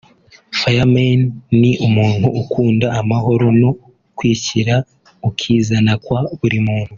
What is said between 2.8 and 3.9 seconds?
amahoro no